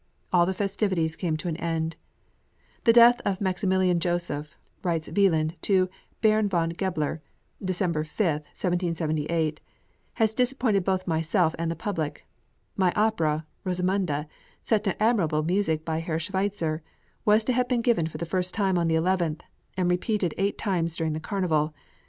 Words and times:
All 0.33 0.47
the 0.47 0.53
festivities 0.55 1.15
came 1.15 1.37
to 1.37 1.47
an 1.47 1.57
end. 1.57 1.95
"The 2.85 2.91
death 2.93 3.21
of 3.23 3.39
Maximilian 3.39 3.99
Joseph," 3.99 4.57
writes 4.83 5.07
Wieland 5.15 5.57
to 5.61 5.91
Baron 6.21 6.49
von 6.49 6.71
Gebler 6.71 7.19
(January 7.63 8.03
5, 8.05 8.17
1778), 8.47 9.61
"has 10.13 10.33
disappointed 10.33 10.83
both 10.83 11.05
myself 11.05 11.53
and 11.59 11.69
the 11.69 11.75
public. 11.75 12.25
My 12.75 12.91
opera 12.95 13.45
"Rosamunde," 13.63 14.25
set 14.59 14.83
to 14.85 14.99
admirable 15.03 15.43
music 15.43 15.85
by 15.85 15.99
Herr 15.99 16.17
Schweitzer, 16.17 16.81
was 17.23 17.43
to 17.43 17.53
have 17.53 17.67
been 17.67 17.83
given 17.83 18.07
for 18.07 18.17
the 18.17 18.25
first 18.25 18.55
time 18.55 18.79
on 18.79 18.87
the 18.87 18.95
11th, 18.95 19.41
and 19.77 19.87
repeated 19.91 20.33
eight 20.39 20.57
times 20.57 20.95
during 20.95 21.13
the 21.13 21.19
carnival. 21.19 21.75